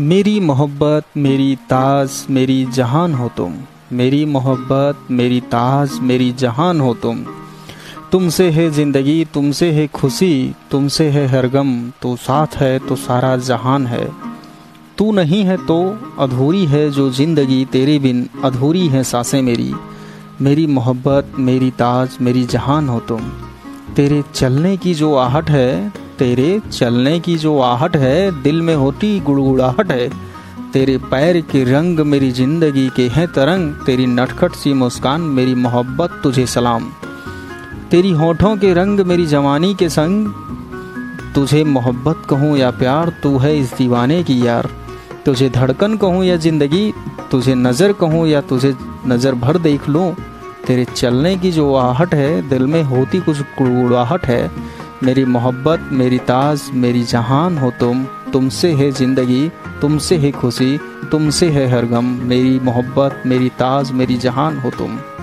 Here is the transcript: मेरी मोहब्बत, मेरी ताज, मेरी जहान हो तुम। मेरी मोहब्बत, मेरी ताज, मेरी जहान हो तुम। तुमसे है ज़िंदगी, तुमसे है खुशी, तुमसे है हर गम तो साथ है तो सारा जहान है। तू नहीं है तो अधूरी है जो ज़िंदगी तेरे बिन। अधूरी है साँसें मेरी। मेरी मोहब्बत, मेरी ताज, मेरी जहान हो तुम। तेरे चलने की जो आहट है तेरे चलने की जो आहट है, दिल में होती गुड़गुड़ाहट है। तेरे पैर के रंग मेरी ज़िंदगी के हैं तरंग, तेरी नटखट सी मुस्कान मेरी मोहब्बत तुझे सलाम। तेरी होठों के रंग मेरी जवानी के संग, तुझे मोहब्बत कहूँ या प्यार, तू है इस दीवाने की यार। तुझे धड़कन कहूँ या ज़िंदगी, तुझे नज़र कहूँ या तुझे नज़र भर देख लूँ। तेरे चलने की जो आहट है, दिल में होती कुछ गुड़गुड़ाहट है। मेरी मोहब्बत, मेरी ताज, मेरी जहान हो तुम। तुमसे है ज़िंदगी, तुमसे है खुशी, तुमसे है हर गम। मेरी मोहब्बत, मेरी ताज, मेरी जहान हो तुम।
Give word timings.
मेरी 0.00 0.40
मोहब्बत, 0.40 1.04
मेरी 1.16 1.56
ताज, 1.56 2.26
मेरी 2.30 2.64
जहान 2.64 3.14
हो 3.14 3.30
तुम। 3.36 3.54
मेरी 3.92 4.24
मोहब्बत, 4.24 5.10
मेरी 5.10 5.40
ताज, 5.40 5.98
मेरी 6.00 6.32
जहान 6.32 6.80
हो 6.80 6.94
तुम। 6.94 7.24
तुमसे 8.12 8.50
है 8.50 8.70
ज़िंदगी, 8.70 9.24
तुमसे 9.24 9.70
है 9.72 9.86
खुशी, 9.86 10.54
तुमसे 10.70 11.08
है 11.10 11.26
हर 11.26 11.48
गम 11.48 11.90
तो 12.02 12.16
साथ 12.16 12.46
है 12.46 12.78
तो 12.78 12.96
सारा 12.96 13.36
जहान 13.36 13.86
है। 13.86 14.08
तू 14.98 15.12
नहीं 15.12 15.44
है 15.44 15.56
तो 15.56 15.98
अधूरी 16.18 16.66
है 16.66 16.90
जो 16.90 17.10
ज़िंदगी 17.10 17.64
तेरे 17.64 17.98
बिन। 17.98 18.28
अधूरी 18.44 18.88
है 18.88 19.04
साँसें 19.04 19.42
मेरी। 19.42 19.74
मेरी 20.40 20.66
मोहब्बत, 20.66 21.32
मेरी 21.38 21.70
ताज, 21.70 22.18
मेरी 22.20 22.44
जहान 22.44 22.88
हो 22.88 23.00
तुम। 23.00 23.20
तेरे 23.96 24.22
चलने 24.34 24.76
की 24.76 24.94
जो 24.94 25.14
आहट 25.14 25.50
है 25.50 25.92
तेरे 26.20 26.60
चलने 26.72 27.18
की 27.20 27.36
जो 27.36 27.58
आहट 27.58 27.96
है, 27.96 28.42
दिल 28.42 28.60
में 28.62 28.74
होती 28.74 29.20
गुड़गुड़ाहट 29.20 29.92
है। 29.92 30.08
तेरे 30.72 30.96
पैर 30.98 31.40
के 31.40 31.62
रंग 31.64 32.00
मेरी 32.00 32.30
ज़िंदगी 32.30 32.88
के 32.88 33.06
हैं 33.08 33.26
तरंग, 33.28 33.72
तेरी 33.86 34.06
नटखट 34.06 34.52
सी 34.52 34.72
मुस्कान 34.72 35.20
मेरी 35.20 35.54
मोहब्बत 35.54 36.20
तुझे 36.22 36.46
सलाम। 36.46 36.90
तेरी 37.90 38.10
होठों 38.10 38.56
के 38.56 38.72
रंग 38.74 39.00
मेरी 39.00 39.26
जवानी 39.26 39.74
के 39.74 39.88
संग, 39.88 40.26
तुझे 41.34 41.64
मोहब्बत 41.64 42.26
कहूँ 42.30 42.56
या 42.58 42.70
प्यार, 42.70 43.12
तू 43.22 43.36
है 43.38 43.56
इस 43.58 43.72
दीवाने 43.72 44.22
की 44.22 44.46
यार। 44.46 44.70
तुझे 45.24 45.48
धड़कन 45.48 45.96
कहूँ 45.96 46.24
या 46.24 46.36
ज़िंदगी, 46.36 46.92
तुझे 47.30 47.54
नज़र 47.54 47.92
कहूँ 47.92 48.26
या 48.28 48.40
तुझे 48.40 48.74
नज़र 49.06 49.34
भर 49.36 49.58
देख 49.58 49.88
लूँ। 49.88 50.12
तेरे 50.66 50.84
चलने 50.84 51.36
की 51.36 51.52
जो 51.52 51.74
आहट 51.74 52.14
है, 52.14 52.48
दिल 52.48 52.66
में 52.66 52.82
होती 52.82 53.20
कुछ 53.20 53.40
गुड़गुड़ाहट 53.40 54.26
है। 54.26 54.69
मेरी 55.02 55.24
मोहब्बत, 55.24 55.88
मेरी 55.92 56.18
ताज, 56.18 56.62
मेरी 56.74 57.02
जहान 57.02 57.58
हो 57.58 57.70
तुम। 57.70 58.04
तुमसे 58.04 58.72
है 58.72 58.90
ज़िंदगी, 58.90 59.48
तुमसे 59.80 60.16
है 60.16 60.30
खुशी, 60.30 60.78
तुमसे 61.10 61.50
है 61.50 61.68
हर 61.68 61.84
गम। 61.84 62.04
मेरी 62.04 62.60
मोहब्बत, 62.60 63.22
मेरी 63.26 63.48
ताज, 63.48 63.92
मेरी 63.92 64.16
जहान 64.16 64.58
हो 64.58 64.70
तुम। 64.70 64.98